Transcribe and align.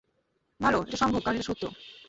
ভাল, 0.59 0.73
এটা 0.81 0.97
সম্ভব 0.97 1.21
কারণ 1.23 1.35
এটা 1.35 1.47
সত্য। 1.49 1.63